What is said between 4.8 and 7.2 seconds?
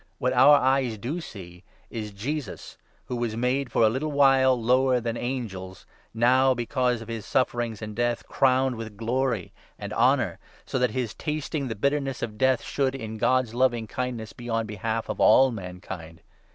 than angels, now, because of